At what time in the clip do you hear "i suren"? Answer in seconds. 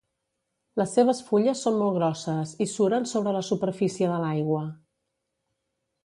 2.65-3.05